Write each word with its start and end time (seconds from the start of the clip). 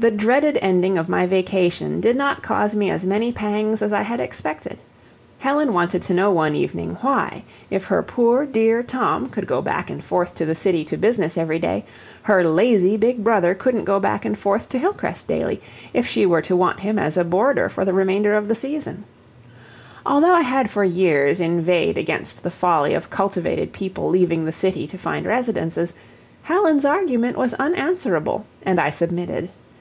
The 0.00 0.12
dreaded 0.12 0.60
ending 0.62 0.96
of 0.96 1.08
my 1.08 1.26
vacation 1.26 2.00
did 2.00 2.14
not 2.14 2.40
cause 2.40 2.72
me 2.72 2.88
as 2.88 3.04
many 3.04 3.32
pangs 3.32 3.82
as 3.82 3.92
I 3.92 4.02
had 4.02 4.20
expected. 4.20 4.78
Helen 5.40 5.72
wanted 5.72 6.02
to 6.02 6.14
know 6.14 6.30
one 6.30 6.54
evening 6.54 6.96
why, 7.00 7.42
if 7.68 7.86
her 7.86 8.00
poor, 8.04 8.46
dear 8.46 8.84
Tom 8.84 9.26
could 9.26 9.48
go 9.48 9.60
back 9.60 9.90
and 9.90 10.04
forth 10.04 10.36
to 10.36 10.46
the 10.46 10.54
city 10.54 10.84
to 10.84 10.96
business 10.96 11.36
every 11.36 11.58
day, 11.58 11.84
her 12.22 12.44
lazy 12.44 12.96
big 12.96 13.24
brother 13.24 13.56
couldn't 13.56 13.86
go 13.86 13.98
back 13.98 14.24
and 14.24 14.38
forth 14.38 14.68
to 14.68 14.78
Hillcrest 14.78 15.26
daily, 15.26 15.60
if 15.92 16.06
she 16.06 16.24
were 16.24 16.42
to 16.42 16.54
want 16.54 16.78
him 16.78 16.96
as 16.96 17.16
a 17.16 17.24
boarder 17.24 17.68
for 17.68 17.84
the 17.84 17.92
remainder 17.92 18.36
of 18.36 18.46
the 18.46 18.54
season. 18.54 19.02
Although 20.06 20.34
I 20.34 20.42
had 20.42 20.70
for 20.70 20.84
years 20.84 21.40
inveighed 21.40 21.98
against 21.98 22.44
the 22.44 22.52
folly 22.52 22.94
of 22.94 23.10
cultivated 23.10 23.72
people 23.72 24.08
leaving 24.08 24.44
the 24.44 24.52
city 24.52 24.86
to 24.86 24.96
find 24.96 25.26
residences, 25.26 25.92
Helen's 26.44 26.84
argument 26.84 27.36
was 27.36 27.52
unanswerable 27.54 28.46
and 28.62 28.78
I 28.78 28.90
submitted. 28.90 29.48